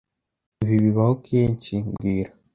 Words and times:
Ibi 0.63 0.75
bibaho 0.85 1.13
kenshi 1.27 1.73
mbwira 1.87 2.31